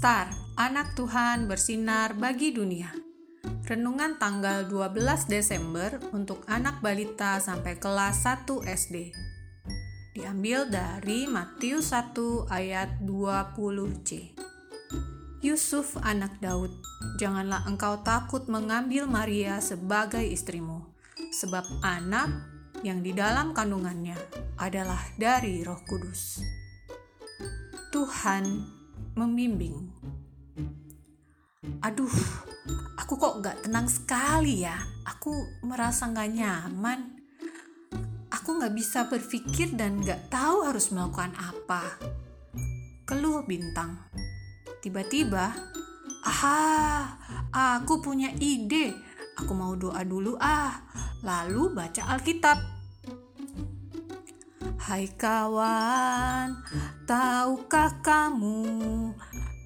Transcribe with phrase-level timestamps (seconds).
[0.00, 2.88] Star, anak Tuhan bersinar bagi dunia.
[3.68, 9.12] Renungan tanggal 12 Desember untuk anak balita sampai kelas 1 SD.
[10.16, 12.16] Diambil dari Matius 1
[12.48, 14.32] ayat 20c.
[15.44, 16.72] Yusuf anak Daud,
[17.20, 20.80] janganlah engkau takut mengambil Maria sebagai istrimu,
[21.28, 22.32] sebab anak
[22.80, 24.16] yang di dalam kandungannya
[24.56, 26.40] adalah dari Roh Kudus.
[27.92, 28.79] Tuhan
[29.14, 29.90] membimbing.
[31.80, 32.12] Aduh,
[32.96, 34.76] aku kok gak tenang sekali ya.
[35.04, 35.32] Aku
[35.64, 37.20] merasa gak nyaman.
[38.30, 42.00] Aku gak bisa berpikir dan gak tahu harus melakukan apa.
[43.04, 43.98] Keluh bintang.
[44.80, 45.52] Tiba-tiba,
[46.24, 46.62] aha,
[47.52, 48.96] aku punya ide.
[49.40, 50.84] Aku mau doa dulu ah,
[51.24, 52.79] lalu baca Alkitab.
[54.80, 56.56] Hai kawan,
[57.04, 59.12] tahukah kamu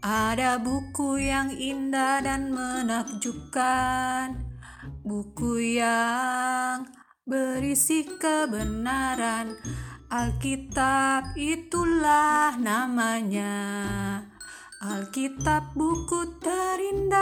[0.00, 4.40] ada buku yang indah dan menakjubkan?
[5.04, 6.88] Buku yang
[7.28, 9.52] berisi kebenaran.
[10.08, 13.52] Alkitab itulah namanya.
[14.80, 17.21] Alkitab buku terindah,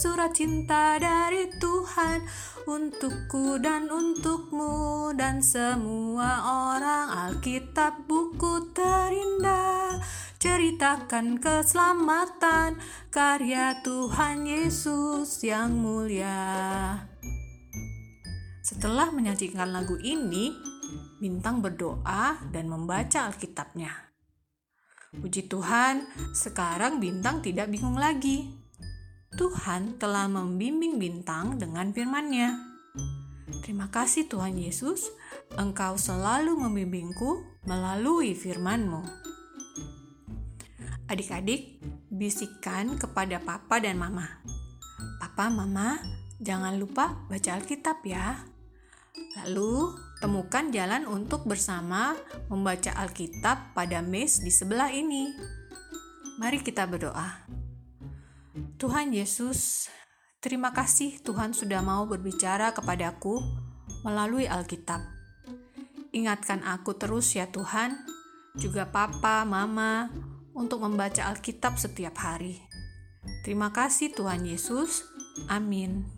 [0.00, 2.24] surat cinta dari Tuhan
[2.64, 6.40] untukku dan untukmu dan semua
[6.72, 7.12] orang.
[7.28, 10.00] Alkitab buku terindah,
[10.40, 12.80] ceritakan keselamatan
[13.12, 16.96] karya Tuhan Yesus yang mulia.
[18.64, 20.56] Setelah menyajikan lagu ini,
[21.20, 23.92] Bintang berdoa dan membaca Alkitabnya.
[25.20, 28.59] Puji Tuhan, sekarang bintang tidak bingung lagi.
[29.30, 32.58] Tuhan telah membimbing bintang dengan firman-Nya.
[33.62, 35.14] Terima kasih Tuhan Yesus,
[35.54, 39.06] Engkau selalu membimbingku melalui firman-Mu.
[41.06, 41.78] Adik-adik,
[42.10, 44.42] bisikan kepada papa dan mama.
[45.22, 46.02] Papa, mama,
[46.42, 48.42] jangan lupa baca Alkitab ya.
[49.38, 52.18] Lalu, temukan jalan untuk bersama
[52.50, 55.30] membaca Alkitab pada mes di sebelah ini.
[56.42, 57.59] Mari kita berdoa.
[58.50, 59.86] Tuhan Yesus,
[60.42, 63.38] terima kasih Tuhan sudah mau berbicara kepadaku
[64.02, 64.98] melalui Alkitab.
[66.10, 67.94] Ingatkan aku terus ya Tuhan,
[68.58, 70.10] juga papa, mama,
[70.50, 72.58] untuk membaca Alkitab setiap hari.
[73.46, 75.06] Terima kasih Tuhan Yesus.
[75.46, 76.10] Amin.